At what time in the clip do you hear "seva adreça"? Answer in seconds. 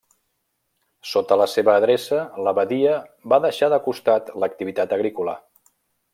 1.51-2.21